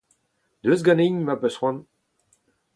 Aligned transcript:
Deus 0.63 0.81
ganin 0.87 1.15
ma 1.25 1.35
‘peus 1.41 1.55
c’hoant! 1.59 1.81